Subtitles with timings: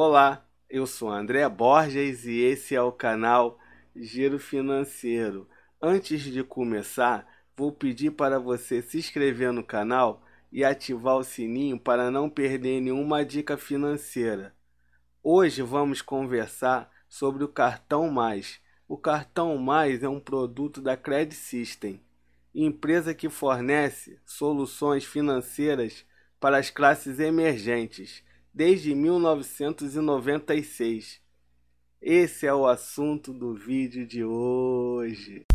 [0.00, 3.58] Olá, eu sou André Borges e esse é o canal
[3.96, 5.48] Giro Financeiro.
[5.82, 10.22] Antes de começar, vou pedir para você se inscrever no canal
[10.52, 14.54] e ativar o sininho para não perder nenhuma dica financeira.
[15.20, 18.60] Hoje vamos conversar sobre o Cartão Mais.
[18.86, 22.00] O Cartão Mais é um produto da Credit System,
[22.54, 26.06] empresa que fornece soluções financeiras
[26.38, 28.22] para as classes emergentes
[28.58, 31.20] desde 1996.
[32.02, 35.46] Esse é o assunto do vídeo de hoje.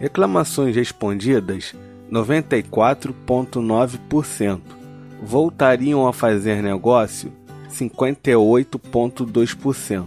[0.00, 1.76] Reclamações respondidas
[2.10, 4.82] 94.9%
[5.24, 7.32] voltariam a fazer negócio
[7.70, 10.06] 58,2%.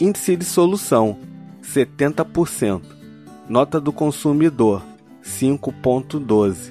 [0.00, 1.18] Índice de solução
[1.60, 2.80] 70%.
[3.48, 4.84] Nota do consumidor
[5.22, 6.70] 5,12%.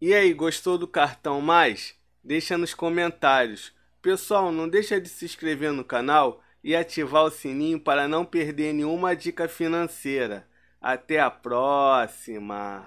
[0.00, 1.96] E aí, gostou do cartão mais?
[2.22, 3.72] Deixa nos comentários.
[4.00, 8.72] Pessoal, não deixa de se inscrever no canal e ativar o sininho para não perder
[8.72, 10.46] nenhuma dica financeira.
[10.80, 12.86] Até a próxima!